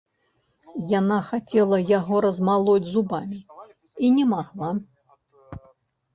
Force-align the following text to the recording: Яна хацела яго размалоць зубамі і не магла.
Яна 0.99 1.17
хацела 1.27 1.77
яго 1.99 2.15
размалоць 2.27 2.89
зубамі 2.95 3.39
і 4.09 4.11
не 4.19 4.25
магла. 4.33 4.71